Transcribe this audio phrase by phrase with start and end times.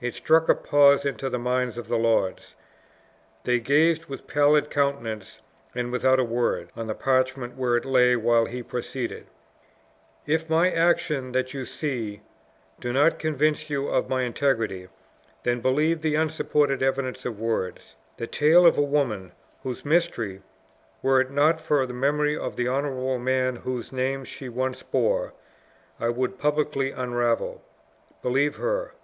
[0.00, 2.56] It struck a pause into the minds of the lords;
[3.44, 5.38] they gazed with pallid countenances,
[5.72, 9.28] and without a word, on the parchment where it lay, while he proceeded:
[10.26, 12.22] "If my actions that you see,
[12.80, 14.88] do not convince you of my integrity,
[15.44, 19.30] then believe the unsupported evidence of words, the tale of a woman,
[19.62, 20.42] whose mystery,
[21.02, 25.32] were it not for the memory of the honorable man whose name she once bore,
[26.00, 27.62] I would publicly unravel
[28.22, 28.94] believe her!